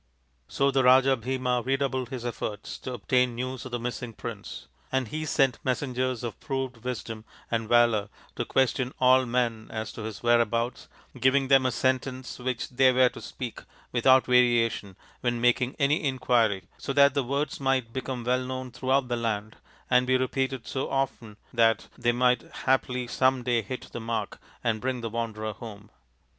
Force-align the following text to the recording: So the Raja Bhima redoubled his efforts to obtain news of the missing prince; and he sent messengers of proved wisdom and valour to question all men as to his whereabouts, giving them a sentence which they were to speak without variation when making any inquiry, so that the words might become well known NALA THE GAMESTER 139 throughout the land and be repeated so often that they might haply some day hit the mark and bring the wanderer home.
So 0.47 0.71
the 0.71 0.83
Raja 0.83 1.15
Bhima 1.15 1.61
redoubled 1.63 2.09
his 2.09 2.25
efforts 2.25 2.79
to 2.79 2.93
obtain 2.95 3.35
news 3.35 3.65
of 3.67 3.71
the 3.71 3.77
missing 3.79 4.13
prince; 4.13 4.67
and 4.91 5.09
he 5.09 5.25
sent 5.25 5.59
messengers 5.63 6.23
of 6.23 6.39
proved 6.39 6.77
wisdom 6.77 7.23
and 7.51 7.69
valour 7.69 8.09
to 8.35 8.43
question 8.43 8.93
all 8.99 9.27
men 9.27 9.67
as 9.69 9.91
to 9.93 10.01
his 10.01 10.23
whereabouts, 10.23 10.87
giving 11.19 11.49
them 11.49 11.67
a 11.67 11.71
sentence 11.71 12.39
which 12.39 12.67
they 12.69 12.91
were 12.91 13.09
to 13.09 13.21
speak 13.21 13.59
without 13.91 14.25
variation 14.25 14.95
when 15.19 15.39
making 15.39 15.75
any 15.77 16.03
inquiry, 16.03 16.63
so 16.79 16.93
that 16.93 17.13
the 17.13 17.23
words 17.23 17.59
might 17.59 17.93
become 17.93 18.23
well 18.23 18.43
known 18.43 18.71
NALA 18.71 18.71
THE 18.71 18.79
GAMESTER 18.79 18.85
139 18.87 19.05
throughout 19.05 19.07
the 19.07 19.21
land 19.21 19.55
and 19.91 20.07
be 20.07 20.17
repeated 20.17 20.65
so 20.67 20.89
often 20.89 21.37
that 21.53 21.89
they 21.95 22.11
might 22.11 22.51
haply 22.65 23.05
some 23.05 23.43
day 23.43 23.61
hit 23.61 23.89
the 23.91 23.99
mark 24.01 24.39
and 24.63 24.81
bring 24.81 25.01
the 25.01 25.11
wanderer 25.11 25.53
home. 25.53 25.91